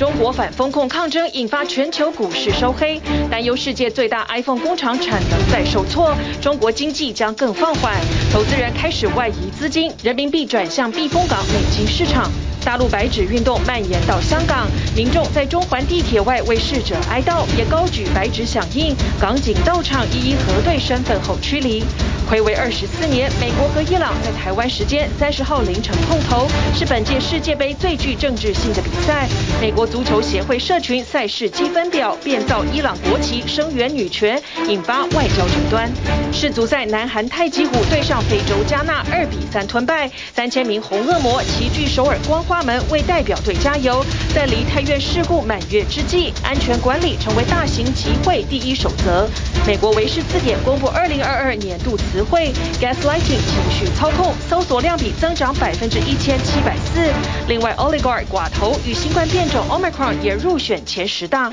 [0.00, 2.98] 中国反封控抗争引发全球股市收黑，
[3.30, 8.00] 担忧世界最大 iPhone 工厂产能再受挫，中国经济将更放缓，
[8.32, 12.30] 投资人开始外移资金，人民币转向避风港美金市场。
[12.64, 21.84] 大陆白纸运动蔓延到香港，民众在中环地铁外为逝者哀悼，也高举白纸响应，港警到场一一核对身份后驱离。
[22.30, 29.26] 暌违二十四年，美国和伊朗在台湾时间三十号凌晨碰头，是本届世界杯最具政治性的比赛。
[29.60, 35.90] 美国足球协会社群赛事积分表变造伊朗国旗，声援女权，引发外交争端。
[36.32, 44.06] 世足赛南韩太极虎对上非洲加纳二比三吞败，三千名红恶魔齐聚首尔光花门为代表队加油。
[44.32, 49.28] 在离太院事故满月之际，安全管理成为大型集会第一守则。
[49.66, 57.12] 美国维氏字典公布二零二二年度词汇：gaslighting 情绪操控，搜索量比增长百分之一千七百四。
[57.48, 61.50] 另外，oligarch 寡头与新冠变种 Omicron 也入选前十大。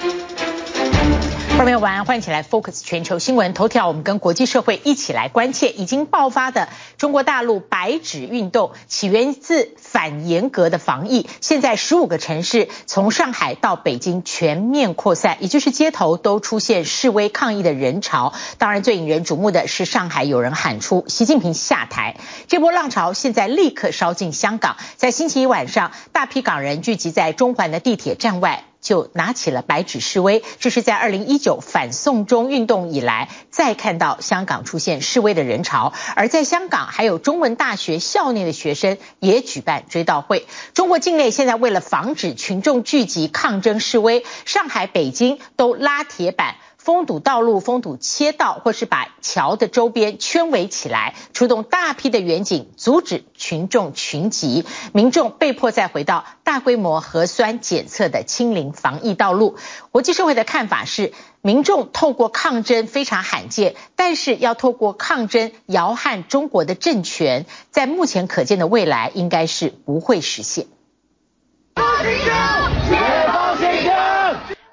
[1.64, 3.88] 朋友晚安，欢迎起来 Focus 全球新闻头条。
[3.88, 11.28] 我们跟国际社会一起来关切已经爆发的中国大陆白纸运动，起源自反严格的防疫。
[11.42, 18.34] 现在十五个城市，从上海到北京全面扩散，也就是街头都出现示威抗议的人潮。
[18.60, 22.18] 当然，最引人瞩目的是上海有人喊出习近平下台。
[22.48, 28.67] 这波浪潮现在立刻烧进香港，在星期一晚上，大批港人聚集在中环的地铁站外。
[28.88, 35.92] 就拿起了白纸示威，这是在二零一九反送中运动以来再看到香港出现示威的人潮。
[36.16, 40.48] 而在香港，还有中文大学校内的学生也举办追悼会。
[40.74, 46.56] 中国境内现在为了防止群众聚集抗争示威，上海、北京都拉铁板。
[46.88, 54.64] 封堵道路、封堵街道，或是把桥的周边圈围起来，出动大批的远警阻止群众群集，
[54.94, 59.58] 民众被迫再回到大规模核酸检测的清零防疫道路。
[59.92, 70.68] 国际社会的看法是，民众透过抗争非常罕见，但是要透过抗争摇撼中国的政权，在目前可见的未来，应该是不会实现。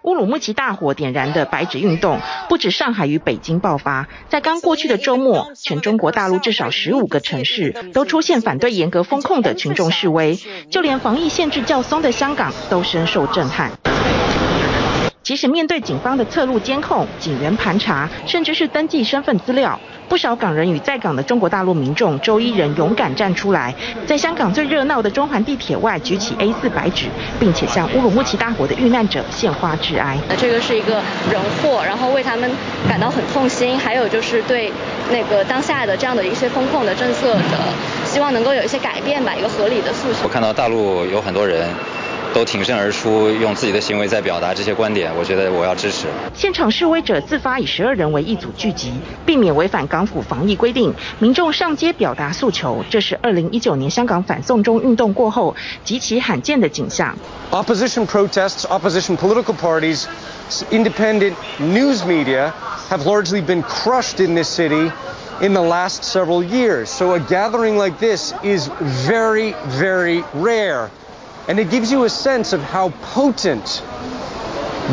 [0.05, 2.21] 乌鲁木齐大火点燃的白纸运动，
[2.51, 10.39] 不止上海与北京爆发，在刚过去的周末，全中国大陆至少十五个城市都出现反对严格封控的群众示威，
[10.71, 13.73] 就连防疫限制较松的香港都深受震撼。
[15.25, 23.75] 即使面对警方的侧录监控、警员盘查，甚至是登记身份资料，不少港人与在港的中国大陆民众周一仍勇敢站出来，
[24.07, 27.07] 在香港最热闹的中环地铁外举起 A4 白纸，
[27.41, 30.19] 并且向乌鲁木齐大火的遇难者献花致哀。
[30.37, 30.97] 这个是一个
[31.33, 32.51] 人祸，然后为他们
[32.87, 34.71] 感到很痛心，还有就是对
[35.11, 37.59] 那个当下的这样的一些风控的政策的，
[38.05, 40.19] 希望能够有一些改变吧，一个合理的诉求。
[40.25, 41.67] 我看到大陆有很多人。
[42.34, 46.08] 都挺身而出，用自己的行为在表达这些观点，我觉得我要支持。
[46.36, 48.94] 现场示威者自发以十二人为一组聚集，
[49.26, 52.86] 避免违反港府防疫规定，民众上街表达诉求。
[52.90, 57.18] 这是二零一九年香港反送中运动过后极其罕见的景象。
[57.52, 60.06] Opposition protests, opposition political parties,
[60.70, 62.54] independent news media
[62.90, 64.92] have largely been crushed in this city
[65.42, 66.90] in the last several years.
[66.90, 68.70] So a gathering like this is
[69.08, 70.90] very, very rare.
[71.48, 73.82] And it gives you a sense of how potent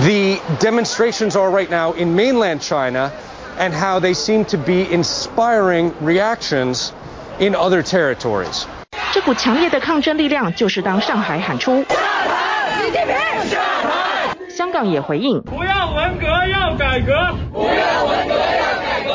[0.04, 3.12] the demonstrations are right now in mainland China
[3.58, 6.92] and how they seem to be inspiring reactions
[7.38, 8.66] in other territories.
[9.12, 13.14] 这股强烈的抗争力量，就是当上海喊出“下台，习近平
[13.50, 17.12] 下台”，香港也回应“不要文革，要改革；
[17.52, 19.12] 不要文革，要改革；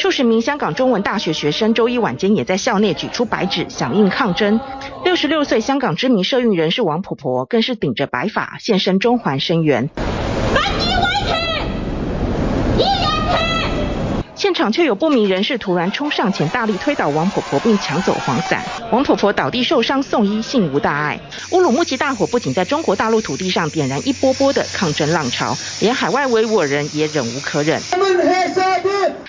[0.00, 4.58] 数十名香港中文大学学生周一晚间也在校内举出白纸响应抗争。
[5.04, 9.90] 六十六岁香港知名社运人士王婆婆更是顶着白发现身中环声援。
[14.40, 18.64] 现场却有不明人士突然冲上前，大力推倒王婆婆，并抢走黄伞。
[18.90, 21.20] 王婆婆倒地受伤送医，幸无大碍。
[21.50, 27.78] 乌鲁木齐大火不仅在中国大陆土地上点燃一波波的抗争浪潮，连海外维吾尔人也忍无可忍。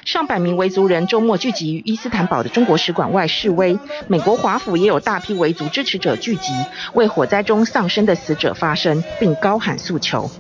[0.06, 3.78] 上百名维族人周末聚集于伊斯坦堡的中国使馆外示威。
[4.08, 6.54] 美国华府也有大批维族支持者聚集，
[6.94, 10.32] 为火灾中丧生的死者发声，并高喊诉求。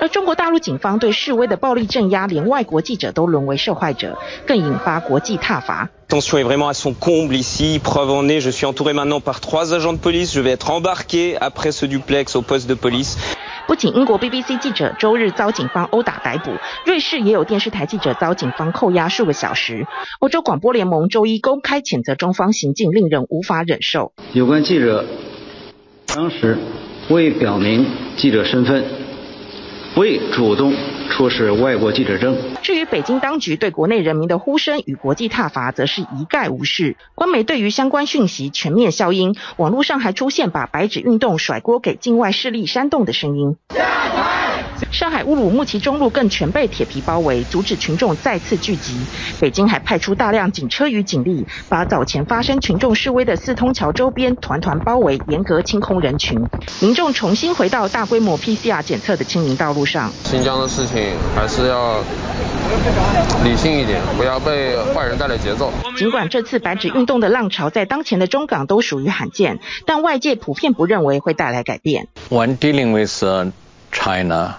[0.00, 5.90] 而中国大陆警方对示威的暴力镇压，连外国记者都沦为受害者，更引发国际挞伐。
[13.66, 16.52] 不仅英国 BBC 记者周日遭警方殴打逮捕，
[16.86, 19.86] 瑞士也有电视台记者遭警方扣押数个小时。
[20.20, 24.12] 欧洲广播联盟周一公开谴责中方行径，令人无法忍受。
[24.32, 25.04] 有关记者
[26.06, 26.56] 当时
[27.10, 27.86] 未表明
[28.18, 28.84] 记者身份，
[29.96, 30.74] 未主动
[31.08, 32.36] 出示外国记者证。
[32.62, 36.96] 至于北京当局对国内人民的呼声与国际挞伐，则是一概无视。
[37.14, 43.56] 官媒对于相关讯息全面消音，网络上还出现把白纸运动甩锅给境外势力煽动的声音。
[44.90, 48.96] 上海乌鲁木齐中路更全被铁皮包围，阻止群众再次聚集。
[49.38, 56.48] 北京还派出大量警车与警力，把早前发生群众示威的四通桥周边团团包围，严格清空人群。
[56.80, 60.10] 民众重新回到大规模 PCR 检测的清明道路上。
[60.24, 62.00] 新疆的事情还是要
[63.44, 65.70] 理性一点，不要被坏人带来节奏。
[65.96, 72.08] 尽管这次白纸运动的浪潮在当前的中港都属于罕见，但外界普遍不认为会带来改变。
[72.30, 73.52] When dealing with
[73.92, 74.56] China.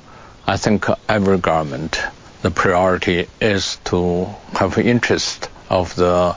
[0.50, 2.02] I think every government,
[2.42, 6.36] the priority is to have interest of the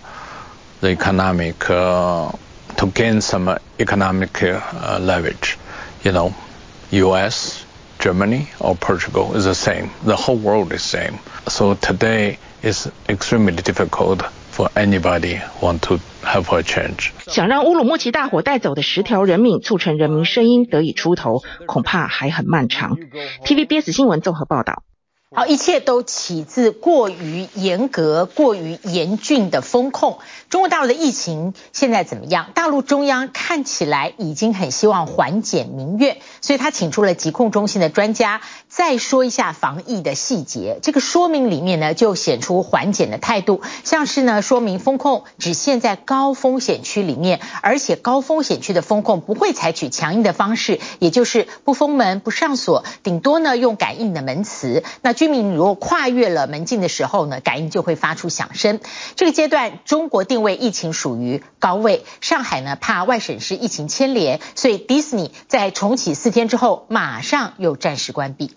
[0.82, 2.30] the economic uh,
[2.76, 5.56] to gain some economic uh, leverage.
[6.04, 6.34] You know,
[6.90, 7.64] U.S.,
[8.00, 9.90] Germany, or Portugal is the same.
[10.04, 11.18] The whole world is same.
[11.48, 17.10] So today is extremely difficult for anybody want to have a change.
[17.26, 22.98] 想让乌鲁木齐大火带走的十条人命，促成人民声音得以出头，恐怕还很漫长。
[23.44, 24.82] TVBS 新闻综合报道。
[25.34, 30.18] 好，一切都起自过于严格、过于严峻的风控。
[30.52, 32.50] 中国大陆的疫情现在怎么样？
[32.52, 40.78] 大陆中央看起来已经很希望缓解民怨，所以他请出了疾控中心的专家，再说一下防疫的细节。
[40.82, 54.84] 这个说明里面呢，就显出缓解的态度，像是呢说明封控只限在高风险区里面，而且高风险区的封控不会采取强硬的方式，也就是不封门、不上锁，顶多呢用感应的门磁。
[55.00, 58.80] 那居民如果跨越了门禁的时候呢，感应就会发出响声。
[59.16, 62.04] 这个阶段，中国定位疫情属于高位。
[62.20, 68.50] 上海呢，怕外省市疫情牵连，所以迪士尼在重启四天之后，马上又暂时关闭。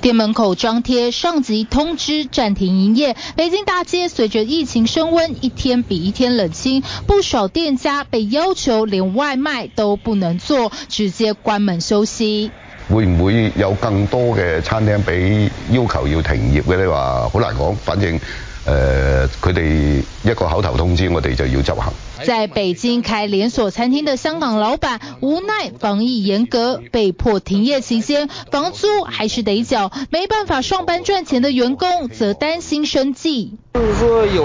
[0.00, 3.14] 店门口张贴上级通知暂停营业。
[3.36, 12.50] 北京大街随着疫情升温，一天比一天冷清，不少店家被要求连外卖都不能做，直接关门休息。
[12.92, 16.76] 会唔会有更多嘅餐厅俾要求要停业嘅？
[16.82, 18.18] 你话好难讲，反正
[18.66, 21.92] 诶佢哋一个口头通知，我哋就要执行。
[22.24, 33.58] 在北京开连锁餐厅的香港老板无奈防疫严格，被迫停业期间房租还是得缴，没办法上班赚钱的员工则担心生计。
[33.74, 34.44] 就是说有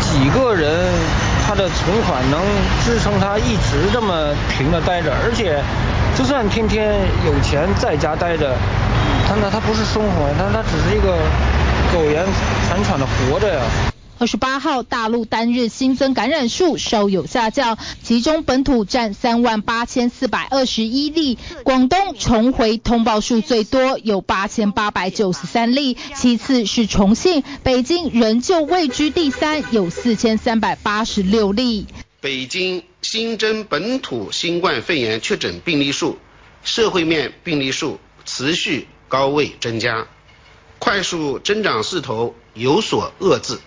[0.00, 0.92] 几个人
[1.46, 2.40] 他的存款能
[2.84, 5.62] 支撑他一直这么平的待着，而且。
[6.14, 6.92] 就算天天
[7.24, 8.54] 有钱在家待着，
[9.26, 11.16] 他那他不是生活，他他只是一个
[11.92, 12.26] 苟延
[12.66, 13.62] 残喘的活着呀。
[14.18, 31.86] 二十八号，大陆单日新增感染数稍有下降，其中本土占三万八千四百二十一例，广东重回通报数最多，有八千八百九十三例，其次是重庆，北京仍旧位居第三，有四千三百八十六例。
[32.20, 36.16] 北京新增本土新冠肺炎确诊病例数、
[36.62, 40.06] 社会面病例数持续高位增加，
[40.84, 43.60] 快速增长势头有所遏制，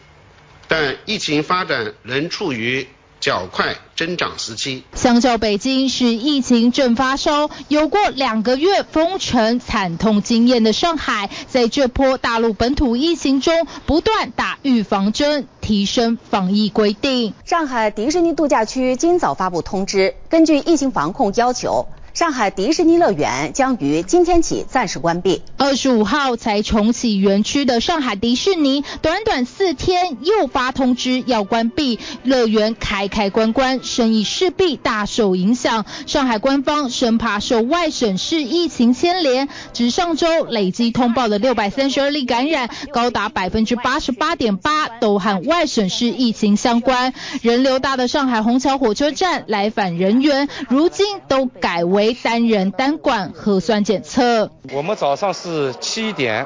[0.67, 2.89] 但疫情发展仍处于
[3.21, 4.83] 较快增长时期。
[4.95, 17.33] 相较北京是疫情正发烧，有过两个月封城惨痛经验的上海，在这波大陆本土疫情中不断打预防针，提升防疫规定。
[17.45, 21.87] 上海迪士尼度假区今早发布通知，根据疫情防控要求。
[22.15, 25.41] 上海迪士尼乐园将于今天起暂时关闭。
[25.57, 35.85] 二十五号才重启园区的上海迪士尼，短短四天又发通知要关闭，乐园开开关关，生意势必大受影响。
[36.07, 47.13] 上海官方生怕受外省市疫情牵连，只上周累计通报的六百三十二例感染，高达百分之八十八点八都和外省市疫情相关。
[47.41, 54.51] 人流大的上海虹桥火车站来返人员，如今都改为为单人单管核酸检测。
[54.71, 56.45] 我们早上是七点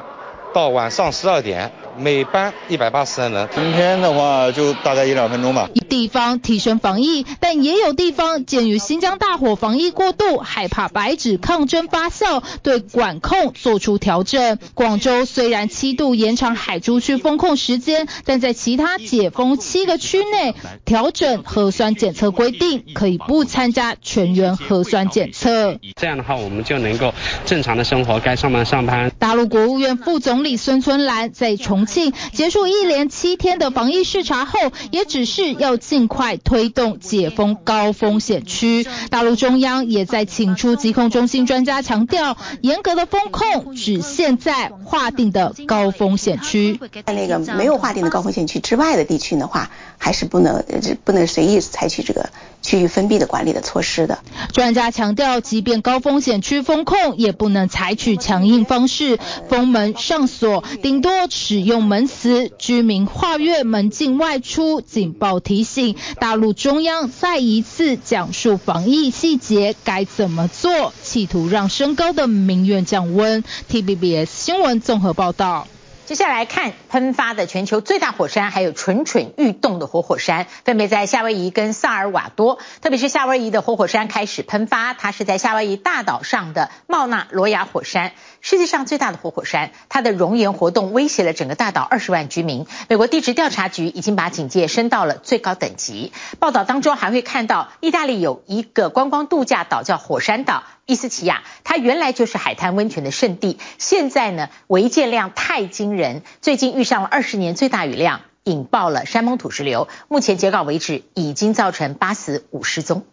[0.54, 1.70] 到晚上十二点，
[2.00, 3.48] 每班一百八十人。
[3.54, 5.68] 今天的话就大概一两分钟吧。
[5.88, 14.58] 地方提升防疫，但也有地方鉴于新疆大火防疫过度，害怕白纸抗争发酵，对管控做出调整。
[14.74, 20.54] 广州虽然七度延长海珠区封控时间，但在其他解封七个区内
[20.84, 25.76] 调整核酸检测规定，可以不参加全员核酸检测。
[25.96, 27.12] 这样的话，我们就能够
[27.44, 29.10] 正常的生活，该上班上班。
[29.18, 34.58] 大陆国务院副总理孙春兰在重庆结束一连七天的防疫视察后，
[34.92, 38.86] 也只是要尽快推动解封高风险区。
[39.10, 46.78] 大陆中央也在请出疾控中心专家强调，严格的风控只限在划定的高风险区。
[47.04, 50.64] 在那个没有划定的高风险区之外的地区的话，还是不能
[51.04, 52.30] 不能随意采取这个
[52.62, 54.18] 区域封闭的管理的措施的。
[54.52, 65.96] 专家强调，即便高风险区封控，也不能采取强硬方式，封门上锁，顶多使用门磁，居民跨越门禁外出，警报提醒。
[66.18, 73.42] 大陆中央再一次讲述防疫细节该怎么做，企图让升高的民怨降温。
[73.68, 75.66] T B B S 新闻综合报道。
[76.10, 82.58] 接下来看喷发的全球最大火山，还有蠢蠢欲动的活火山，分别在夏威夷跟萨尔瓦多。
[82.80, 88.10] 特别是夏威夷的活火山开始喷发，它是在夏威夷大岛上的茂纳罗亚火山，
[88.40, 89.72] 世界上最大的活火山。
[89.88, 92.66] 它的熔岩活动威胁了整个大岛二十万居民。
[92.88, 96.12] 美国地质调查局已经把警戒升到了最高等级。
[96.38, 100.64] 报道当中还会看到，意大利有一个观光度假岛叫火山岛。
[100.86, 109.86] 伊斯奇亚，它原来就是海滩温泉的圣地，现在呢，违建量太惊人，最近遇上了二十年最大雨量，引爆了山崩土石流。
[110.08, 113.04] 目前截稿为止，已经造成八死五失踪。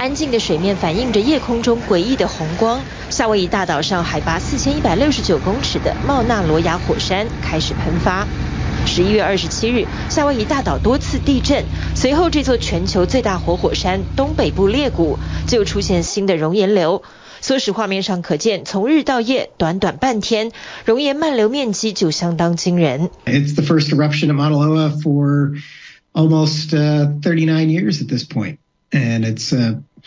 [0.00, 2.80] 安静的水面反映着夜空中诡异的红光。
[3.10, 8.26] 夏威夷大岛上海拔四千一百六十九公尺的茂纳罗亚火山开始喷发。
[8.86, 17.02] 十一月二十七日，夏威夷大岛多次地震，随后这座全球最大活火山东北部裂谷就出现新的熔岩流。
[17.42, 20.50] 缩时画面上可见，从日到夜，短短半天，
[20.86, 23.10] 熔岩漫流面积就相当惊人。
[23.26, 25.58] It's the first eruption of Mauna Loa for
[26.14, 28.56] almost uh, 39 years at this point,
[28.92, 29.74] and it's uh,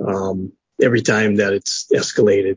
[0.00, 2.56] Um, every time that it's escalated.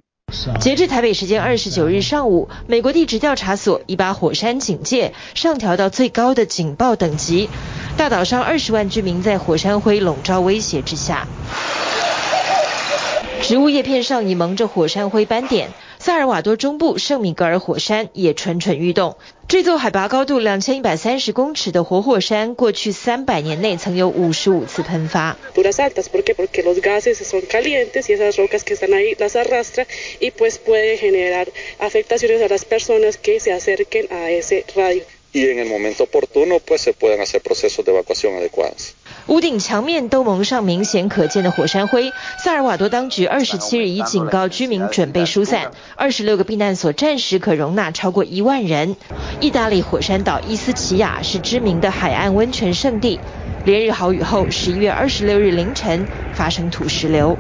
[0.62, 7.50] 截至台北时间二十九日上午，美国地质调查所已把火山警戒上调到最高的警报等级。
[7.98, 11.28] 大岛上二十万居民在火山灰笼罩威胁之下，
[13.42, 15.72] 植物叶片上已蒙着火山灰斑点。
[16.04, 19.18] 萨尔瓦多中部圣米格尔火山也蠢蠢欲动。
[19.48, 25.38] 这座海拔高度两千一百三十公尺的活火山，过去三百年内曾有五十五次喷发。
[39.28, 42.12] 屋顶墙面都蒙上明显可见的火山灰。
[42.38, 48.96] 萨尔瓦多当局二十七日已警告居民准备疏散，二十六个避难所暂时可容纳超过一万人。
[49.40, 53.22] 意大利火山岛伊斯奇亚是知名的海岸温泉胜地，
[53.64, 57.38] 连日豪雨后，十一月二十六日凌晨发生土石流。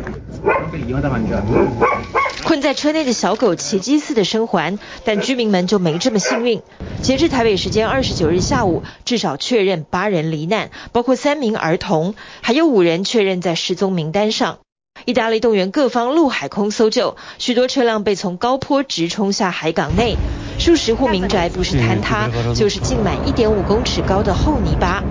[2.44, 6.62] 困在车内的小狗奇迹似的生还，但居民们就没这么幸运。
[7.01, 14.60] 截至台北时间二十九日下午，至少确认八人罹难，包括三名儿童，还有五人确认在失踪名单上。
[15.05, 20.15] 意大利动员各方陆海空搜救，许多车辆被从高坡直冲下海港内，
[20.60, 25.03] 数十户民宅不是坍塌，就是浸满一点五公尺高的厚泥巴。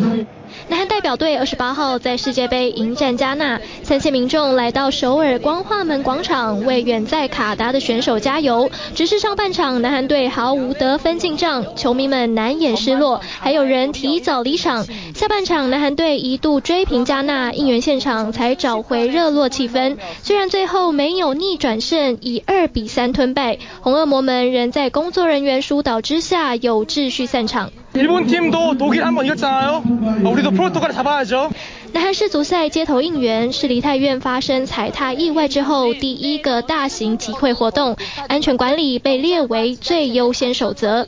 [0.68, 8.70] 南韩代表队二十八号在世界杯迎战加纳，三千民众来到首尔光化门广场为远在卡达的选手加油。
[8.94, 14.86] 只是上半场南韩队毫无得分进账，球迷们难掩失落，还有人提早离场。
[15.14, 19.96] 下半场南韩队一度追平加纳，应援现场才找回热络气氛。
[20.22, 27.70] 虽然最后没有逆转胜，以二比三吞败，红恶魔们仍在工作人员疏导之下有秩序散场。
[27.93, 29.83] 日本팀도독일한번이겼잖아요
[30.23, 31.51] 우리도 포르투갈잡아야죠
[31.93, 37.95] 南韩世足赛街头应援是梨泰院发生踩踏意外之后第一个大型集会活动，
[38.27, 41.07] 安全管理被列为最优先守则。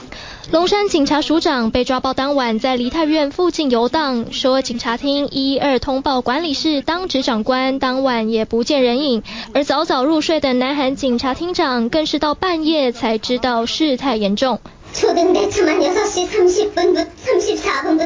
[0.52, 4.32] 龙山警察署长被抓包当晚，在梨泰院附近游荡。
[4.32, 9.24] 首尔警察厅一一二通报管理室当值长官，当晚也不见人影。
[9.54, 14.60] 而早早入睡的南韩警察厅长，更是到半夜才知道事态严重。
[14.94, 17.98] 초등 대처만6시30分부34分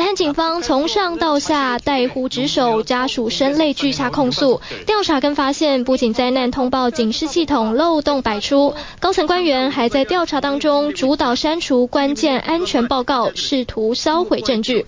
[0.00, 4.62] 南韩警方从上到下带呼职守，家属声泪俱下控诉。
[4.86, 14.86] 调查跟发现，不仅灾难通报警示系统漏洞百出，高层官员还在调查当中主导删除关键安全报告，试图销毁证据。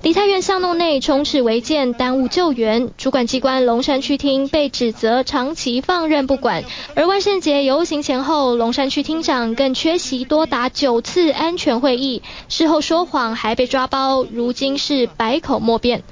[0.00, 2.90] 梨泰院巷弄内充斥违建耽误救援。
[2.96, 6.62] 主管机关龙山区厅被指责长期放任不管。
[6.94, 16.04] 而万圣节游行前后龙山区厅长更缺席多达九次安全会议事后说谎还被抓包如今是百口莫辩。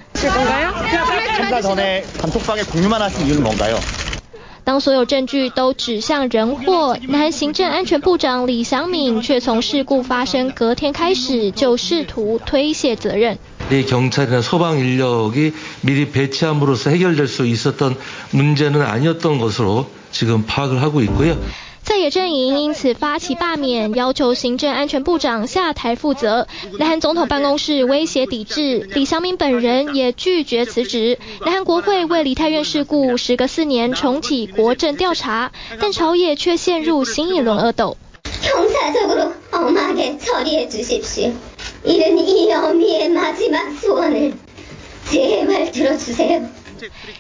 [4.65, 13.39] 当所有证据都指向人祸南行政安全部长李祥敏却从事故发生隔天开始就试图推卸责任。
[13.72, 17.96] 이 경찰이나 소방 인력이 미리 배치함으로써 해결될 수 있었던
[18.32, 21.38] 문제는 아니었던 것으로 지금 파악을 하고 있고요.
[21.84, 26.48] 在野阵营因此发起罢免，要求行政安全部长下台负责。
[26.78, 31.18] 南韩总统办公室威胁抵制，李祥敏本人也拒绝辞职。
[31.44, 37.98] 南韩国会为梨泰院事故时隔四年重启国政调查，但朝野却陷入新一轮恶斗。
[41.87, 44.35] 이른 이 어미의 마지막 소원을
[45.09, 46.66] 제발 들어주세요.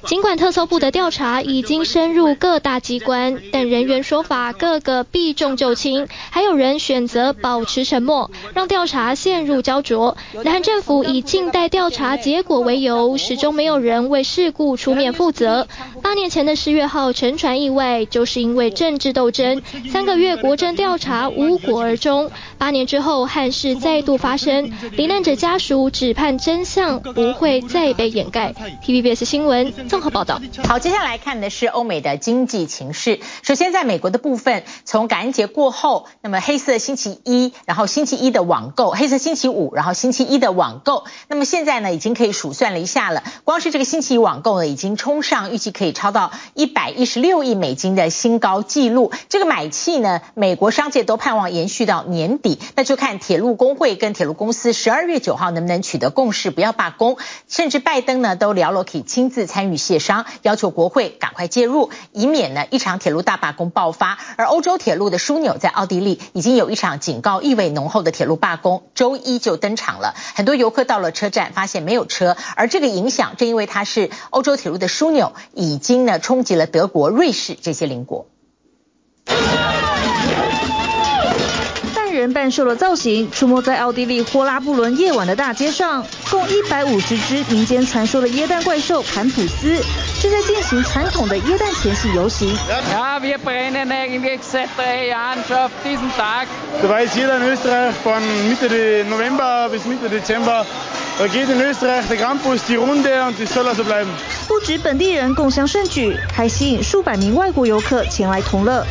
[0.04, 10.16] 尽管特搜部的调查已经深入各大机关，但人员说法个个避重就轻，还有人选择保持沉默，让调查陷入焦灼。
[10.44, 15.66] 南韩政府以静待调查结果为由，始终没有人为事故出面负责。
[16.02, 22.30] 八年前的十月号沉船意外，就是因为政治斗争，三个月国政调查无果而终。
[22.58, 28.54] 八年之后，憾事再度发生，罹难者家属只盼真相不会再被掩盖。
[28.84, 29.45] TVBS 新
[29.88, 30.40] 综合报道。
[30.64, 33.20] 好，接下来看的是欧美的经济情势。
[33.42, 49.12] 首先，在美国的部分，从感恩节过后，那么黑色星期一，然后星期一的网购，黑色星期五，然后星期一的网购，那么现在呢，已经可以数算了一下了，光是这个星期一网购呢，已经冲上，预计可以超到一百一十六亿美金的新高纪录。
[49.28, 57.16] 这个买气呢，美国商界都盼望延续到年底，那就看铁路工会跟铁路公司十二月九号能不能取得共识，不要罢工，
[57.48, 64.18] 甚至拜登呢都聊了可以亲自参与协商，要求国会赶快介入，以免呢一场铁路大罢工爆发。
[64.36, 70.14] 而欧洲铁路的枢纽在奥地利，已经有一场警告意味浓厚的铁路罢工，周一就登场了。
[70.34, 78.28] 很多游客到了车站，发现没有车，而这个影响正因为它是欧洲铁路的枢纽，已经呢冲击了德国、瑞士这些邻国。
[82.26, 89.80] 半人半兽的造型出没在奥地利霍拉布伦夜晚的大街上，共一百五十只民间传说的椰蛋怪兽盘普斯
[90.20, 92.48] 正在进行传统的椰蛋前夕游行。
[104.48, 108.84] 不止本地人共襄盛举，还吸引数百名外国游客前来同乐。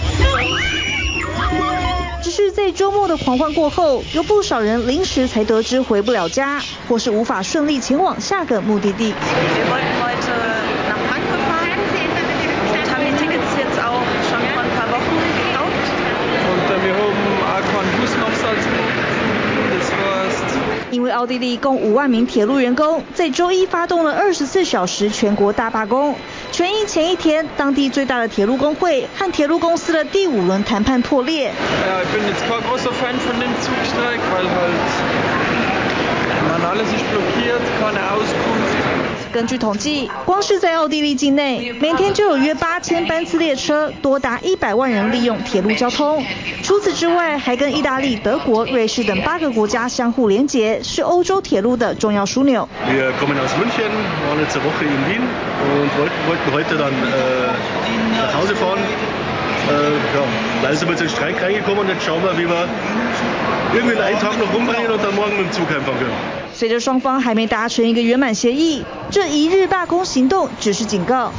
[2.26, 6.60] 只是在周末的狂欢过后，有不少人临时才得知回不了家，
[6.90, 9.14] 或是无法顺利前往下个目的地。
[20.90, 26.16] 因为奥地利共五万名铁路员工在周一发动了二十四小时全国大罢工，
[26.56, 31.52] 全因前一天当地最大的铁路工会和铁路公司的第五轮谈判破裂。
[39.36, 46.24] 根据统计，光是在奥地利境内，每天就有约八千班次列车，多达一百万人利用铁路交通。
[46.64, 52.70] 除此之外，还跟意大利、德国、瑞士等八个国家相互连接，是欧洲铁路的重要枢纽。
[66.54, 71.32] 随着双方还没达成一个圆满协议，这一日罢工行动只是警告。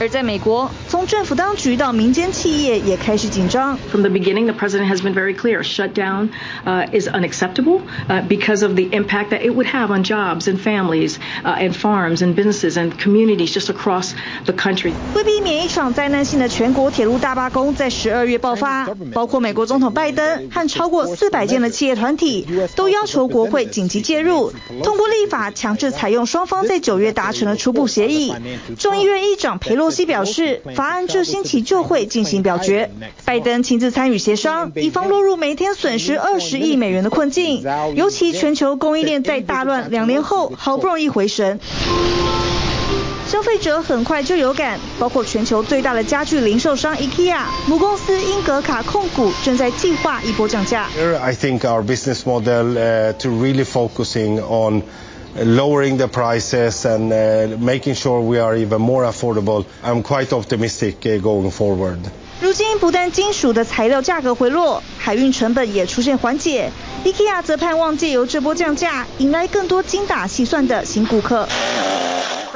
[0.00, 3.76] 而在美国，从政府当局到民间企业也开始紧张。
[3.90, 6.30] From the beginning, the president has been very clear: shutdown,
[6.64, 10.58] uh, is unacceptable, uh, because of the impact that it would have on jobs and
[10.58, 14.12] families, uh, and farms and businesses and communities just across
[14.46, 14.92] the country.
[15.14, 24.50] 为避免一场灾难性的全国铁路大罢工在十二月爆发，包括美国总统拜登和超过四百件的企业团体都要求国会紧急介入，
[24.82, 28.32] 通过立法强制采用双方在九月达成的初步协议。
[28.78, 32.90] 众议院议长佩洛西表示，法案这星期就会进行表决。
[33.24, 37.62] 拜登亲自参与协商，以防落入每天损失二十亿美元的困境。
[37.94, 41.60] 尤其全球供应链在大乱两年后，好不容易回神，
[43.26, 44.78] 消费者很快就有感。
[44.98, 50.88] 包括全球最大的家具零售商 IKEA，母公司英格卡控股正在计划一波降价。
[51.20, 52.76] I think our business model
[53.22, 54.82] really focusing on
[55.36, 59.64] lowering the prices and making sure we are even more affordable.
[59.82, 61.98] I'm quite optimistic going forward.
[62.40, 66.72] 如今不但金属的材料价格回落，海运成本也出现缓解。
[67.04, 71.46] IKEA 则盼望借由这波降价，迎来更多精打细算的新顾客。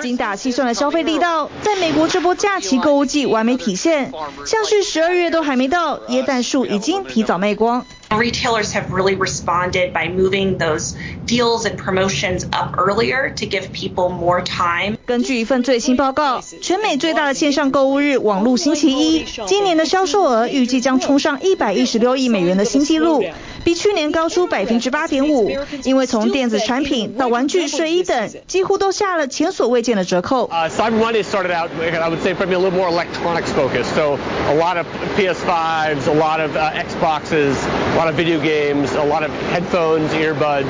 [0.03, 4.11] 精打细算的消费力道，在美国这波假期购物季完美体现。
[4.45, 7.87] 像是十二月都还没到，椰蛋树已经提早卖光。
[8.14, 10.96] Retailers have really responded by moving those
[11.28, 14.98] deals and promotions up earlier to give people more time.
[15.06, 23.24] 根据一份最新报告，全美最大的线上购物日网路星期一，今年的销售额预计将冲上一百一十六亿美元的新纪录，
[23.65, 25.51] 比去年高出百分之八点五。
[25.83, 30.49] 因为从电子产品到玩具、睡衣等，几乎都下了前所未见的折扣。
[30.49, 33.95] Uh, Cyber Monday started out, I would say, probably a little more electronics focused.
[33.95, 37.55] So a lot of PS5s, a lot of uh, Xboxes.
[37.95, 40.65] A lot of video games, a lot of headphones, earbuds.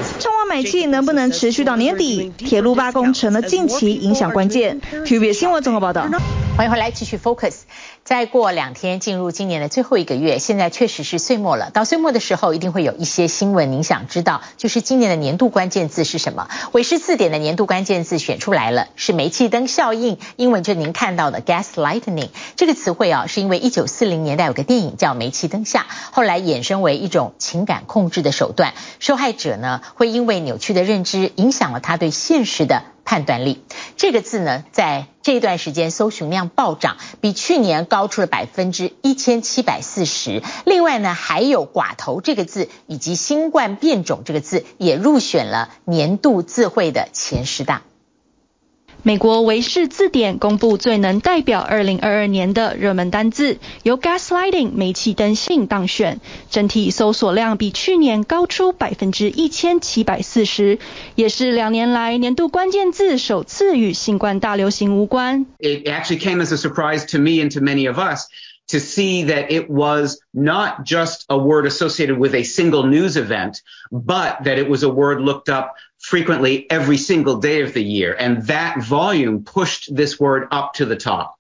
[0.47, 2.31] 买气能不能持续到年底？
[2.37, 4.81] 铁路罢工成了近期影响关键。
[5.05, 6.07] TVB 新闻综合报道。
[6.57, 7.55] 欢迎回来继续 Focus。
[8.05, 11.71] 再过两天进入今年的最后一个月，现在确实是岁末了。
[11.71, 16.51] 到岁末的时候，一定会有一些新闻，您想知道，就是今年的年度关键字是什么？
[16.73, 25.81] 韦氏字典的年度关键字选出来了，是煤气灯效应，英文就您看到的 gaslighting 这个词汇啊，是因为一九四零年代有个电影叫《煤气灯下》，
[26.13, 33.63] 后来衍生为一种情感控制的手段，受害者呢会因为扭曲的认知，影响了他对现实的判断力。
[33.97, 40.43] 这个字呢，在这段时间搜寻量暴涨，比去年高出了百分之一千七百四十。
[40.65, 47.83] 另外呢，还有“寡头”这个字以及“新冠变种”这个字也入选了年度字汇的前十大。
[49.04, 56.20] 美国韦氏字典公布最能代表2022年的热门单字，由 gaslighting 煤气灯性当选，
[56.50, 60.80] 整体搜索量比去年高出百分之一千七百四十，
[61.16, 65.46] 也是两年来年度关键字首次与新冠大流行无关。
[65.60, 68.28] It actually came as a surprise to me and to many of us
[68.68, 73.62] to see that it was not just a word associated with a single news event,
[73.90, 78.16] but that it was a word looked up frequently every single day of the year.
[78.18, 81.36] And that volume pushed this word up to the top.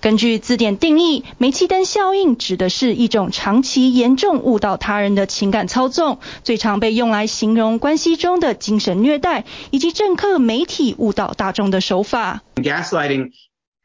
[0.00, 12.42] 根据字典定义，煤气灯效应指的是一种长期严重误导他人的情感操纵，最常被用来形容关系中的精神虐待，以及政客媒体误导大众的手法。
[12.56, 13.30] Gaslighting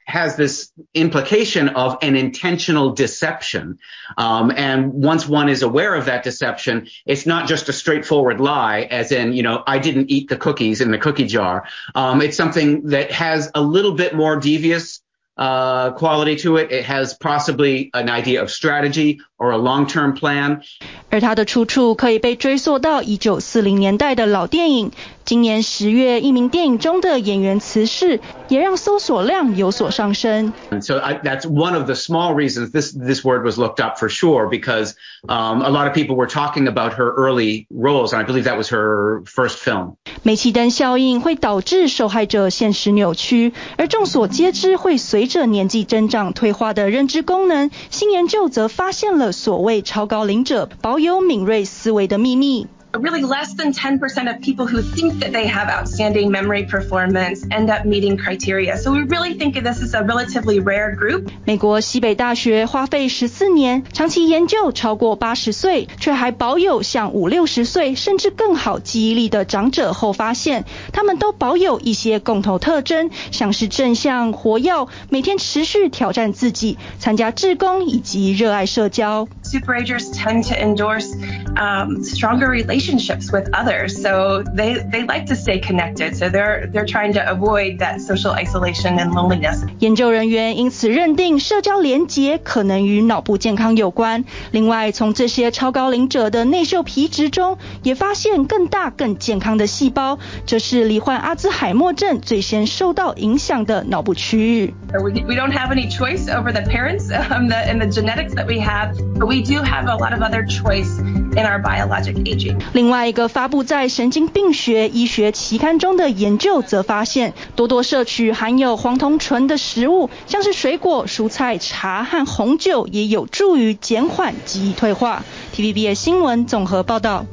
[0.05, 3.79] has this implication of an intentional deception.
[4.17, 8.81] Um, and once one is aware of that deception, it's not just a straightforward lie,
[8.81, 11.67] as in, you know, I didn't eat the cookies in the cookie jar.
[11.95, 15.01] Um, it's something that has a little bit more devious
[15.37, 16.71] uh, quality to it.
[16.71, 20.61] It has possibly an idea of strategy or a long-term plan.
[21.09, 24.91] 而它的出处可以被追溯到一九四零年代的老电影。
[25.30, 30.52] 今年十月，一名电影中的演员辞世，也让搜索量有所上升。
[30.80, 34.48] So I, that's one of the small reasons this this word was looked up for sure,
[34.48, 34.94] because
[35.28, 38.56] um, a lot of people were talking about her early roles, and I believe that
[38.56, 39.94] was her first film.
[40.24, 47.70] 煤气灯效应会导致受害者现实扭曲，而众所皆知会随着年纪增长退化的认知功能。
[47.88, 52.66] 新研究则发现了所谓超高龄者保有敏锐思维的秘密。
[52.92, 57.84] Really less than 10% of people who think that they have outstanding memory performance end up
[57.86, 58.76] meeting criteria.
[58.76, 61.30] So we really think this is a relatively rare group.
[61.44, 79.28] 美国西北大学花费十四年，长期研究超过八十岁却还保有像五六十岁甚至更好记忆力的长者后，发现他们都保有一些共同特征，像是正向、活跃、每天持续挑战自己、参加志工以及热爱社交。
[79.49, 81.15] Superagers tend to endorse
[81.55, 86.15] um, stronger relationships with others, so they they like to stay connected.
[86.15, 89.63] So they're they're trying to avoid that social isolation and loneliness.
[89.79, 94.25] 研究人员因此认定社交连结可能与脑部健康有关。
[94.51, 104.73] 另外，从这些超高龄者的内嗅皮质中，也发现更大、更健康的细胞，这是罹患阿兹海默症最先受到影响的脑部区域。
[104.91, 108.59] We we don't have any choice over the parents um, the, and the genetics that we
[108.59, 112.58] have, but we do have a lot of other choice in our biologic aging.
[112.72, 125.24] 另外一个发布在《神经病学医学期刊》中的研究则发现，多多摄取含有黄酮醇的食物，像是水果、蔬菜、茶和红酒，也有助于减缓记忆退化。
[125.54, 127.26] TVBS 新闻综合报道。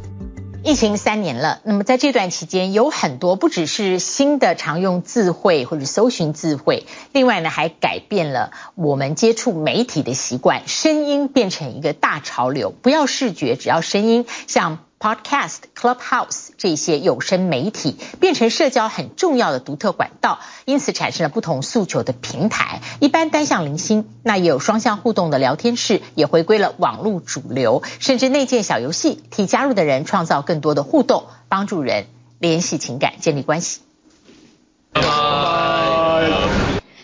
[0.63, 14.79] 疫情三年了，那么在这段期间，有很多不只是新的常用字汇或者搜寻字汇，另外呢，还改变了我们接触媒体的习惯，声音变成一个大潮流，不要视觉，只要声音，像。
[14.99, 22.81] Podcast、Clubhouse 这些有声媒体变成社交很重要的独特管道，因此产生了不同诉求的平台。
[22.99, 27.83] 一般单向零星，那也有双向互动的聊天室，也回归了网络主流。
[27.99, 32.07] 甚至内建小游戏，替加入的人创造更多的互动，帮助人
[32.39, 33.81] 联系情感，建立关系。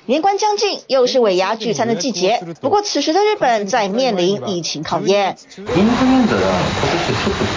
[0.05, 2.43] 年关将近，又是尾牙聚餐的季节。
[2.59, 5.37] 不过，此时的日本在面临疫情考验。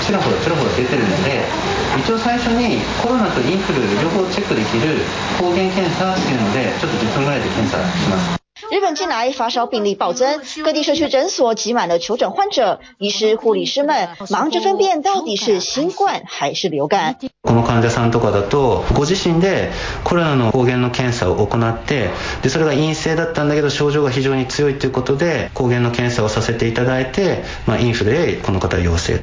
[0.06, 1.42] ちらほらちらほら出てるので
[1.98, 5.02] 一応最初にコロナとインフル両方チェックできる
[5.38, 8.36] 抗原検査っていうのでちょっと10分ぐらいで検査します。
[8.70, 17.16] 日本近来发烧病例暴增，各地社区诊所挤满了求诊患者，医师、护理师们忙着分辨到底是新冠还是流感。
[17.42, 19.70] この患者さんとかだと、ご自身で
[20.02, 22.10] コロナの抗原の検査を行って、
[22.42, 29.22] でそれが陰性だったんだけど症状が非常に強いということで、抗原の検査をさせていただいて、まあインフルでこの方陽性。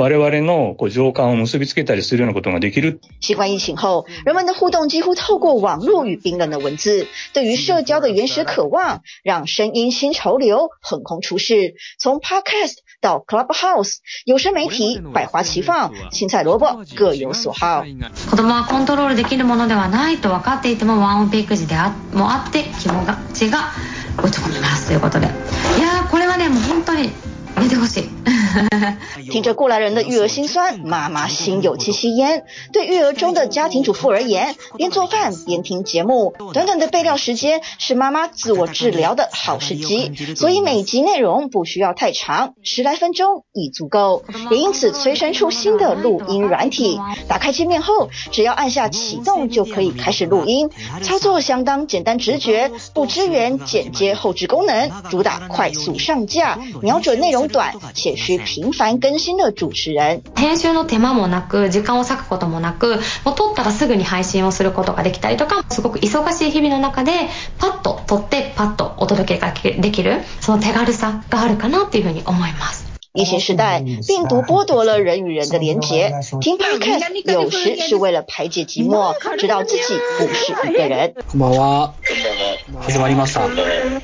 [0.00, 3.00] 我々のこう情感を结びつけたりするようなことができる。
[3.18, 11.74] 新冠疫情后，人们的互动几乎透过网络与冰冷的文字，对于社交的原始渴望，让声音新潮流横空出世。
[11.98, 17.84] 从 Podcast 到 Clubhouse，有声媒体百花齐放，青菜萝卜各有所好。
[18.30, 23.72] 子供はコントロールできるものではないと分かっていても、ワンオペ育児であもあって気持ちが
[24.22, 25.28] 落ち込みますということで、い
[25.82, 27.10] やーこれはねもう本当に。
[29.30, 32.44] 听着过来人的育儿心酸，妈妈心有戚戚焉。
[32.72, 40.12] 对育儿中的家庭主妇而言，边做饭边听节目，短短的备料时间是妈妈自我治疗的好时机。
[40.36, 44.24] 所以每集内容不需要太长，十来分钟已足够。
[44.50, 50.70] 也因此催生出新的录音软体，打开界面后，只要按下启动就可以开始录音。
[51.02, 57.48] 操作相当简单直觉，不支援剪接后置功能，主打快速上架，瞄准内容。
[57.48, 67.12] 短且需频繁更新的主持人，編集の手間もなく、時間を割くこともなく、もう撮ったらすぐに配信をすることができたりとか、すごく忙しい日々の中で
[67.58, 72.87] パッと撮ってパッとお届けができる、その手軽さがあるかなっていうふうに思います。
[73.14, 76.12] 疫情时代，病毒剥夺了人与人的连结。
[76.40, 79.82] 听 Podcast 有时是为了排解寂寞，知道自己
[80.18, 81.14] 不是一个人。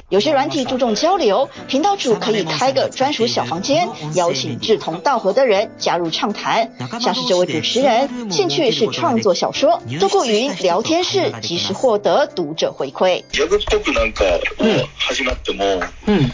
[0.09, 6.73] 有些软体注重交流，频道主可以开个专属小房间，邀请志同道合的人加入畅谈。
[7.01, 13.23] 像是这位主持人，兴趣是创作小说，透过语音聊天室及时获得读者回馈。
[16.07, 16.31] 嗯。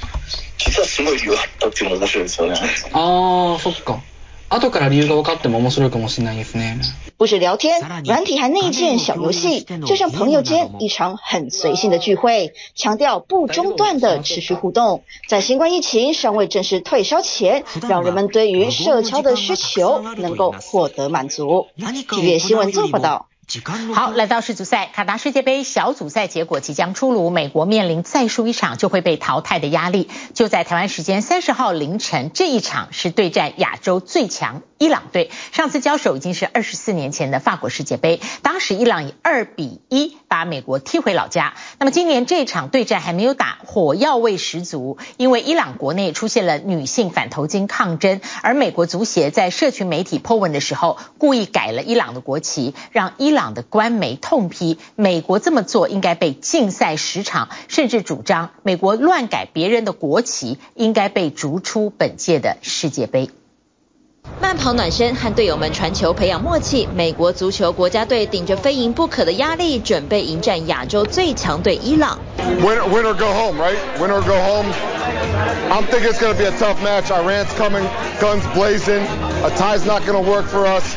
[0.59, 2.55] 実はすごい理由があったっていうの面白いですよね。
[2.93, 4.01] ああ、そっか。
[4.47, 6.79] 后から理由が分かっても面白いかもしれないですね。
[7.17, 15.03] 不止聊天，软体还内建小游戏，就像朋友间一场很随性的聚会，强调不中断的持续互动。
[15.27, 21.67] 在新冠疫情尚未正式退烧前，让人们对于社交的需求能够获得满足。
[22.11, 23.27] 体育新闻做报道。
[23.92, 30.08] 好，来到世足赛，卡达世界杯小组赛结果即将出炉，美国面临再输一场就会被淘汰的压力。
[30.34, 35.30] 就在台湾时间三十号凌晨，这一场是对战亚洲最强伊朗队。
[35.52, 41.52] 上次交手已经是二十四年前的法国世界杯，当时伊朗以二比一把美国踢回老家。
[41.78, 53.50] 那么今年这场对战还没有打，火药味十足，因为伊朗国内出现了女性反头巾抗争，而美国足协在社群媒体 po 文的时候，故意改了伊朗的国旗，让伊朗。
[53.50, 63.30] 的官媒痛批美国这么做应该被禁赛十场，甚至主张美国乱改别人的国旗应该被逐出本届的世界杯。
[64.40, 72.18] 慢跑暖身和队友们传球培养默契，美国足球国家队顶着非赢不可的压力，准备迎战亚洲最强队伊朗。
[72.60, 73.76] Winner, winner go home, right?
[73.98, 74.66] Winner go home.
[75.70, 77.10] I'm thinking it's going to be a tough match.
[77.10, 77.86] Iran's coming,
[78.20, 79.02] guns blazing.
[79.44, 80.96] A tie's not going to work for us.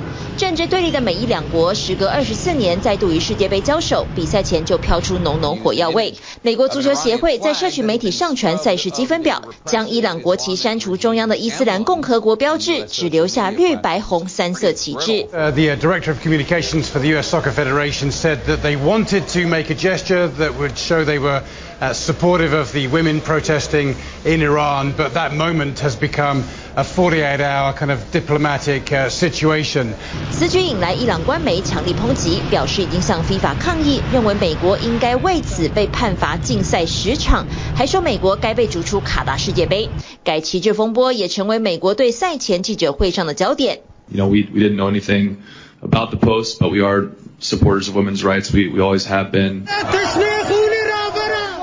[0.41, 6.15] 政治对立的美伊两国，时隔二十四年再度于世界杯交手，比赛前就飘出浓浓火药味。
[6.41, 15.27] 美国足球协会在社群媒体上传赛事积分表，将伊朗国旗删除中央的伊斯兰共和国标志，只留下绿白红三色旗帜。
[15.31, 17.27] Uh, the director of communications for the U.S.
[17.27, 21.43] Soccer Federation said that they wanted to make a gesture that would show they were
[21.80, 27.72] uh, supportive of the women protesting in Iran, but that moment has become a 48-hour
[27.74, 29.94] kind of diplomatic uh, situation.
[30.30, 39.88] 此举引来伊朗官媒强力抨击，表示已经向 FIFA 抗议，认为美国应该为此被判罚禁赛十场，还说美国该被逐出卡达世界杯。
[40.24, 43.80] 改旗帜风波也成为美国队赛前记者会上的焦点。
[44.08, 45.38] You know, we we didn't know anything
[45.82, 47.08] about the post, but we are
[47.40, 48.52] supporters of women's rights.
[48.52, 49.66] We we always have been.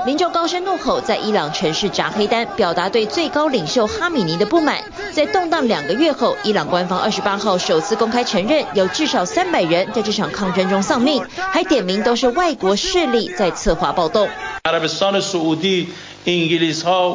[0.08, 4.82] 民众高声怒吼，在伊朗城市砸黑单，表达对最高领袖哈米尼的不满。
[5.12, 14.28] 在动荡两个月后，伊朗官方二十八号首次公开承认，有至少三百人在这场抗争中丧命，还点名都是外国势力在策划暴动。
[14.66, 15.88] عربستان سعودی
[16.26, 17.14] انگلیس ها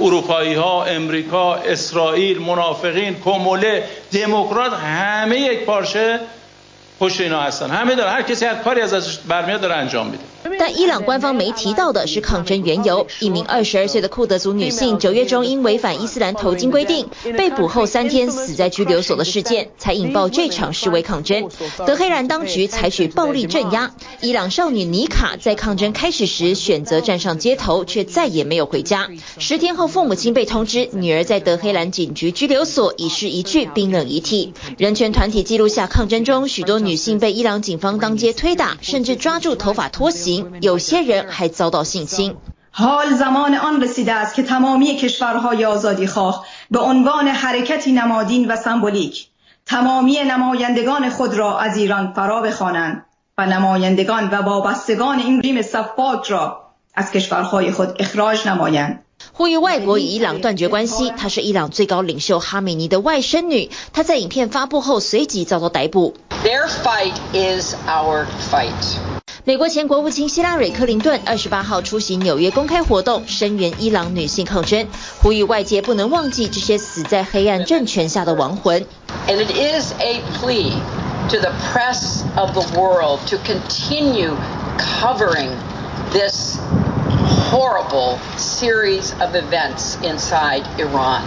[0.00, 6.20] اروپایی ها امریکا اسرائیل منافقین کموله دموکرات همه یک پارچه
[7.00, 10.24] پشت اینا هستن همه داره هر کسی هر کاری ازش برمیاد داره انجام میده
[10.59, 13.07] 但伊朗官方没提到的是抗争缘由。
[13.19, 21.49] 一名二十二岁的库德族女性九月中因违反伊斯兰头巾规定被捕后三天死在拘留所的事件，才引爆这场示威抗争。
[21.85, 23.91] 德黑兰当局采取暴力镇压。
[24.21, 29.09] 伊朗少女尼卡在抗争开始时选择站上街头，却再也没有回家。
[29.37, 34.53] 十天后，父母亲被通知女儿在德黑兰警局拘留所已是一具冰冷遗体。
[34.77, 40.58] 人权团体记录下抗争中许多女性被伊朗警方当街推打，甚至抓住头发拖行。
[40.60, 42.36] 有些人还遭到性侵。
[42.78, 49.26] حال زمان آن رسیده است که تمامی کشورهای آزادیخواه به عنوان حرکتی نمادین و سمبولیک
[49.66, 53.06] تمامی نمایندگان خود را از ایران فرا بخوانند
[53.38, 56.62] و نمایندگان و وابستگان این رژیم سفاک را
[56.94, 59.02] از کشورهای خود اخراج نمایند
[59.32, 61.10] 呼吁外国与伊朗断绝关系。
[61.10, 63.70] 她是伊朗最高领袖哈梅尼的外甥女。
[63.92, 66.14] 她在影片发布后随即遭到逮捕。
[66.44, 69.19] Their fight is our fight.
[69.44, 74.88] 美国前国务卿希拉蕊·克林顿二十八号出席纽约公开活动，声援伊朗女性抗争，
[75.22, 78.84] 呼吁外界不能忘记这些死在黑暗政权下的亡魂。
[79.28, 80.72] And it is a plea
[81.30, 84.34] to the press of the world to continue
[84.78, 85.50] covering
[86.12, 86.58] this
[87.50, 91.22] horrible series of events inside Iran.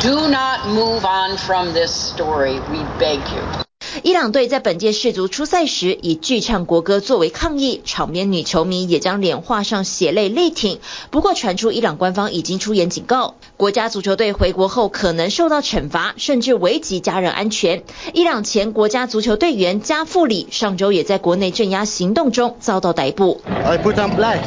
[0.00, 3.63] Do not move on from this story, we beg you.
[4.03, 10.79] 伊朗队在本届世足出赛时以拒唱国歌作为抗议，场边女球迷也将脸画上血泪泪挺。
[11.11, 17.83] 不过传出伊朗官方已经出言警告，国家足球队回国后可能受到惩罚，甚至危及家人安全。
[18.13, 23.41] 伊朗前国家足球队员加富里上周也在国内镇压行动中遭到逮捕。
[23.47, 24.41] I put on black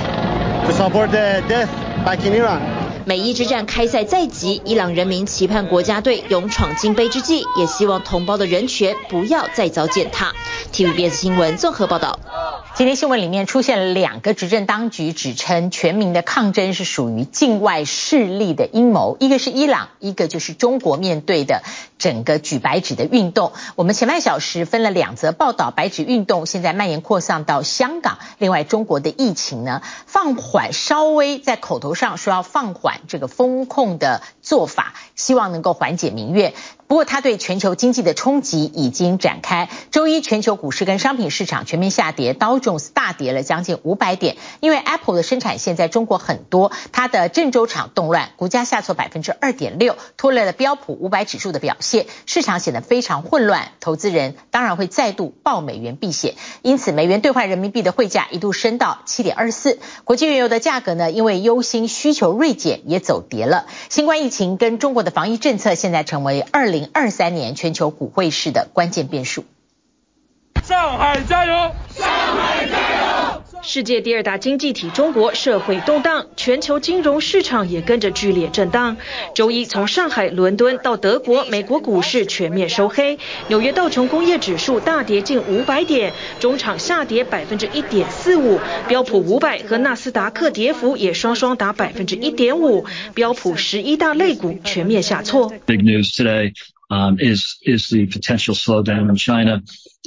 [0.67, 1.69] to support the death
[2.05, 2.88] back in Iran.
[3.09, 10.35] 美伊之战开赛在即，伊朗人民期盼国家队勇闯金杯之际，也希望同胞的人权不要再遭践踏。
[10.75, 12.21] TVBS 新闻综合报道。
[12.79, 21.65] 今天新闻里面出现了两个执政当局指称全民的抗争是属于境外势力的阴谋，一个是伊朗，一个就是中国面对的
[21.99, 23.51] 整个举白纸的运动。
[23.75, 36.55] 我们前半小时分了两则报道，白纸运动现在蔓延扩散到香港，另外中国的疫情呢放缓，稍微在口头上说要放缓这个封控的做法，希望能够缓解民怨。
[36.87, 39.69] 不过，它对全球经济的冲击已经展开。
[39.91, 44.39] 周一，全球股市跟商品市场全面下跌，道琼斯大跌了将近五百点。
[44.61, 52.07] 因为 Apple 的生产线在中国很多，它的郑州厂动乱，股价下挫百分之二点六，拖累了标普五百指数的表现。
[52.25, 56.37] 市场显得非常混乱，投资人当然会再度抱美元避险。
[56.63, 59.79] 因此，美元兑换人民币的汇价一度升到七点二四。
[60.05, 63.67] 国际原油的价格呢，因为忧心需求锐减，也走跌了。
[63.91, 66.79] 新冠疫情跟中国的防疫政策，现在成为二零。
[66.79, 69.45] 零二三年全球股汇市的关键变数。
[70.63, 71.53] 上海加油！
[71.93, 72.78] 上海加油！
[73.69, 78.97] 世界第二大经济体中国社会动荡，全球金融市场也跟着剧烈震荡。
[79.35, 83.19] 周一，从上海、伦敦到德国、美国股市全面收黑。
[83.49, 88.59] 纽约道琼工业指数大跌近五百点，中场下跌百分之一点四五。
[88.89, 92.87] 标普五百和纳斯达克跌幅也双双达百分之一点五。
[93.13, 95.53] 标普十一大类股全面下挫。
[95.67, 96.55] Big news today.
[97.19, 99.61] Is is the potential slowdown in China,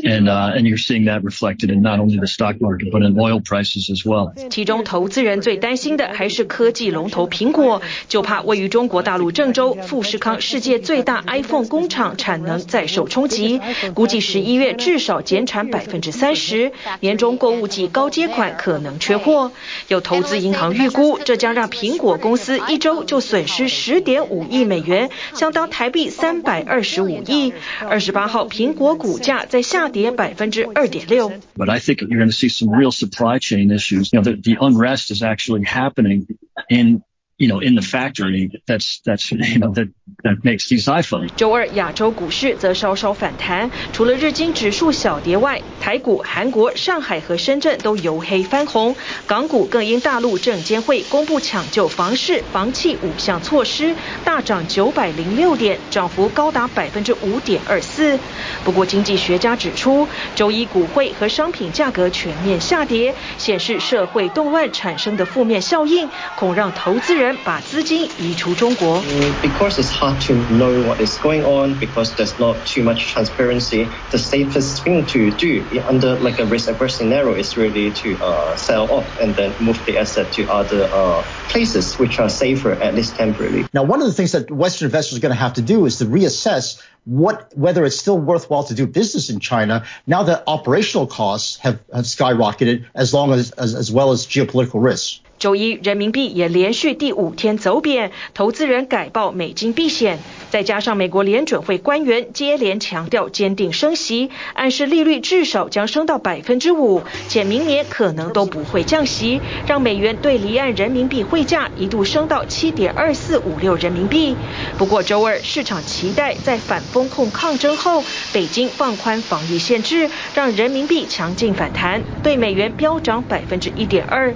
[0.04, 3.20] and uh, and you're seeing that reflected in not only the stock market but in
[3.20, 4.34] oil prices as well.
[4.50, 13.60] 其中，投资人最担心的还是科技龙头苹果，就怕位于中国大陆郑州富士康世界最大 iPhone 工厂产能再受冲击，
[13.94, 16.72] 估计十一月至少减产百分之三十，
[17.02, 19.52] 年终购物季高阶款可能缺货。
[19.90, 26.62] 有投资银行预估，这将让苹果公司一周就损失十点五亿美元，相当台币三百。
[26.62, 27.54] 二十五亿。
[27.90, 31.31] 二十八号，苹果股价在下跌百分之二点六。
[31.57, 34.13] But I think you're going to see some real supply chain issues.
[34.13, 36.27] You know, the, the unrest is actually happening
[36.69, 37.03] in
[37.42, 39.90] You know, in the factory, that's that's you know that
[40.24, 41.30] that makes these iPhones.
[41.36, 58.20] 周二亚洲股市则稍稍反弹，除了日经指数小跌外，台股、韩国、上海和深圳都由黑翻红，港股更因大陆证监会公布抢救房市、房企五项措施，大涨九百零六点，涨幅高达百分之五点二四。
[58.64, 67.31] 不过，经济学家指出，周一股汇和商品价格全面下跌，显示社会动乱产生的负面效应，恐让投资人。
[67.31, 69.03] 人把资金移出中国。
[69.43, 74.19] Because it's hard to know what is going on, because there's not too much transparency, the
[74.19, 79.07] safest thing to do under like a risk-averse scenario is really to uh, sell off
[79.21, 83.67] and then move the asset to other uh, places which are safer, at least temporarily.
[83.73, 85.99] Now, one of the things that Western investors are going to have to do is
[85.99, 91.07] to reassess what whether it's still worthwhile to do business in China now that operational
[91.07, 95.20] costs have, have skyrocketed as long as, as as well as geopolitical risks.
[95.42, 100.20] 周一，人民币也连续第五天走贬，投资人改报美金避险。
[100.52, 114.36] 再加上美国联准会官员接连强调坚定升息，暗示利率至少将升到百分之五，且明年可能都不会降息，让美元对离岸人民币汇价一度升到七点二四五六人民币。
[114.78, 124.32] 不过周二市场期待在反风控抗争后，北京放宽防疫限制，让人民币强劲反弹，对美元飙涨百分之一点二。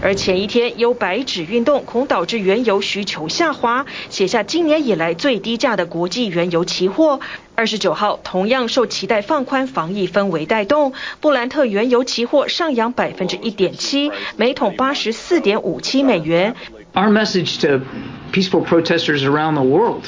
[0.00, 7.20] 而前一天，由白纸运动恐导致原油需求下滑，写下今年以来最低价的国际原油期货。
[7.54, 16.54] 二十九号，同样受期待放宽防疫氛围带动，布兰特原油期货上扬百分之一点七，每桶八十四点五七美元。
[16.92, 17.84] Our message to
[18.32, 20.04] peaceful protesters around the world.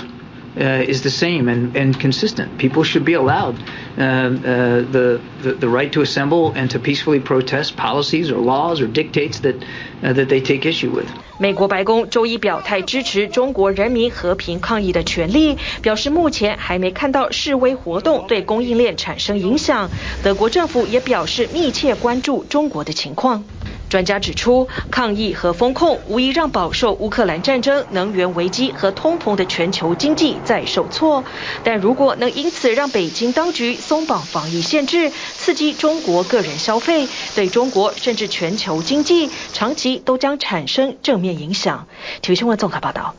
[0.59, 2.59] Uh, is the same and, and consistent.
[2.59, 3.55] People should be allowed
[3.97, 8.81] uh, uh, the, the, the right to assemble and to peacefully protest policies or laws
[8.81, 9.55] or dictates that
[10.03, 11.07] that they take issue with.
[11.39, 19.89] 美国白宫周一表态支持中国人民和平抗议的权利，表示目前还没看到示威活动对供应链产生影响。
[20.25, 23.45] 德国政府也表示密切关注中国的情况。
[23.89, 31.25] 专家指出，抗议和风控无疑让饱受乌克兰战争、能源危机和通膨的全球经济再受挫。
[31.63, 41.87] 但如果能因此让北京当局松绑防疫限制，刺激中国个人消费，对中国甚至全球经济长期都将产生正面影响。
[42.21, 43.15] 体育新闻综合报道。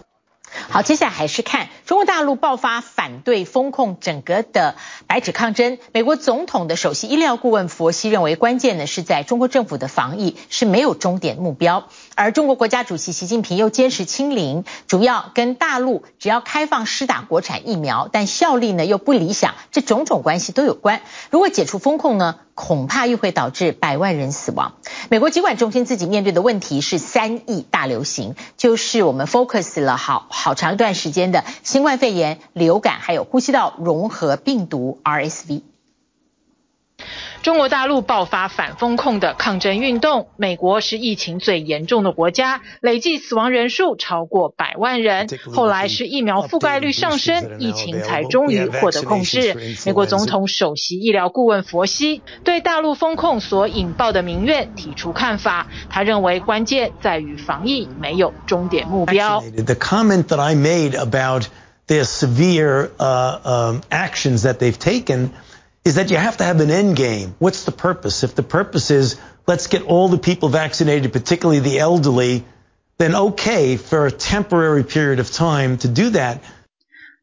[0.70, 4.76] 好，接下来还是看中国大陆爆发反对封控整个的
[5.08, 5.78] 白纸抗争。
[5.94, 11.88] 美国总统的首席医疗顾问佛西认为，关键呢是在中国政府的防疫是没有终点目标。
[12.16, 21.02] 而中国国家主席习近平又坚持清零，主要跟大陆只要开放施打国产疫苗，但效力呢又不理想，这种种关系都有关。
[21.30, 24.74] 如果解除封控呢，恐怕又会导致百万人死亡。
[25.10, 35.62] 美国疾管中心自己面对的问题是三亿大流行，就是我们 focus 了好好长一段时间的新冠肺炎、流感还有呼吸道融合病毒 RSV。
[37.50, 45.28] 中国大陆爆发反封控的抗争运动，美国是疫情最严重的国家，累计死亡人数超过百万人。
[45.52, 49.56] 后来是疫苗覆盖率上升，疫情才终于获得控制。
[49.84, 59.42] 美国总统首席医疗顾问佛西对大陆封控所引爆的民怨提出看法，他认为关键在于防疫没有终点目标。
[59.42, 61.46] The comment that I made about
[61.88, 65.30] their severe uh, actions that they've taken.
[65.85, 67.35] is that you have to have an end game.
[67.39, 68.25] What's the purpose?
[68.25, 72.45] If the purpose is let's get all the people vaccinated, particularly the elderly,
[72.99, 76.39] then okay for a temporary period of time to do that.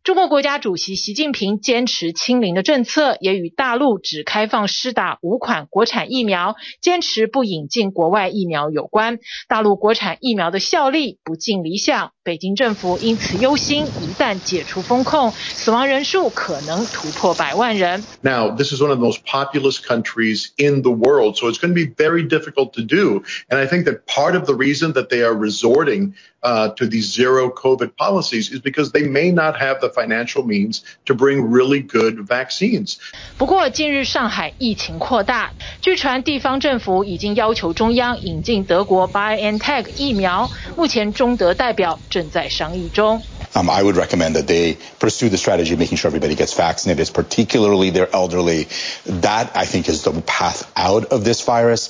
[0.04, 9.20] 中国国家主席习近平坚持清零的政策，也与大陆只开放施打五款国产疫苗，坚持不引进国外疫苗有关。
[9.48, 18.04] 大陆国产疫苗的效力不尽理想， 北京政府因此忧心，一旦解除封控，死亡人数可能突破百万人。
[18.22, 21.76] Now, this is one of the most populous countries in the world, so it's going to
[21.76, 23.24] be very difficult to do.
[23.50, 26.14] And I think that part of the reason that they are resorting
[26.44, 30.84] uh, to these zero COVID policies is because they may not have the financial means
[31.06, 32.98] to bring really good vaccines.
[33.38, 35.52] 不过，近日上海疫情扩大，
[35.82, 43.22] 据传地方政府已经要求中央引进德国 BioNTech 疫苗，目前中德代表 正在商议中。
[43.54, 47.90] Um, I would recommend that they pursue the strategy of making sure everybody gets vaccinated, particularly
[47.90, 48.68] their elderly.
[49.06, 51.90] That, I think, is the path out of this virus.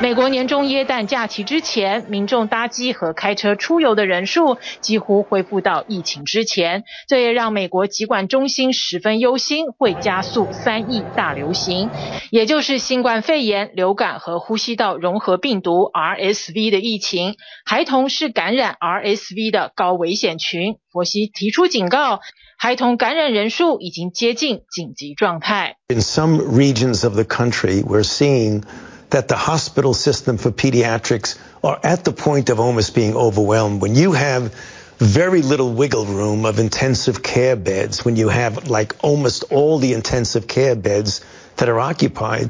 [0.00, 11.90] 美国年终耶诞假期之前，民众搭机和开车出游的人数几乎恢复到疫情之前，这也让美国疾管中心十分忧心，会加速三亿大流行，
[12.30, 17.34] 也就是新冠肺炎、流感和呼吸道融合病毒 RSV 的疫情。
[17.64, 22.20] 孩童是感染 RSV 的高危险群，佛西提出警告，
[22.56, 25.74] 孩童感染人数已经接近紧急状态。
[25.88, 28.62] In some regions of the country, we're seeing
[29.10, 33.80] that the hospital system for pediatrics are at the point of almost being overwhelmed.
[33.80, 34.54] When you have
[34.98, 39.92] very little wiggle room of intensive care beds when you have like almost all the
[39.92, 41.20] intensive care beds
[41.58, 42.48] that are occupied.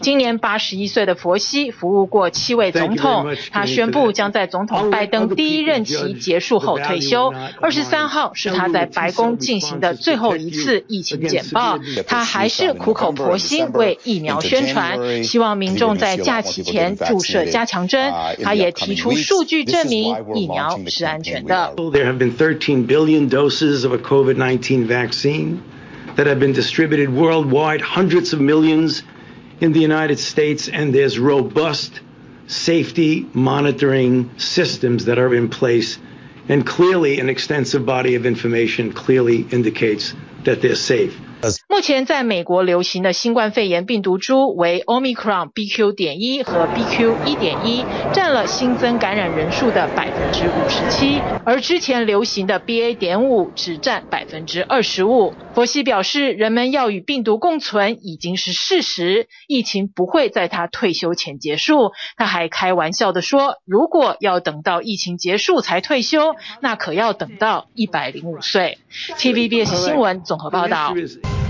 [0.00, 7.32] 今年八十一岁的佛西服务过七位总统，他宣布将在总统拜登第一任期结束后退休。
[7.60, 18.12] 二十三号是他在白宫进行的最后一次疫情简报，他还是苦口婆心为疫苗宣传，希望民众在假期前注射加强针。
[18.42, 21.72] 他也提出数据证明疫苗是安全的。
[21.76, 25.56] There have been 13 billion doses of a COVID-19 vaccine.
[26.16, 29.02] That have been distributed worldwide, hundreds of millions
[29.60, 32.00] in the United States, and there's robust
[32.46, 35.98] safety monitoring systems that are in place.
[36.48, 41.18] And clearly, an extensive body of information clearly indicates that they're safe.
[41.68, 45.92] 目前在美国流行的新冠肺炎病毒株为 Omicron BQ.
[45.92, 47.26] 点一和 BQ.
[47.26, 52.96] 一点一，占了新增感染人数的百分之五十七，而之前流行的 BA.
[52.96, 55.34] 点五只占百分之二十五。
[55.54, 61.92] 佛西表示，人们要与病毒共存已经是事实，疫情不会在他退休前结束。
[62.16, 68.78] 他还开玩笑的说，如果要等到疫情结束才退休，那可要等到一百零五岁。
[69.18, 70.94] TVBS 新闻综合报道。